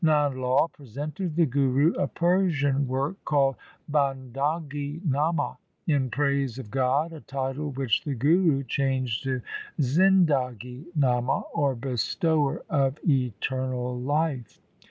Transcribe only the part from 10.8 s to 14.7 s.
Nama, or' Bestower of eternal life.'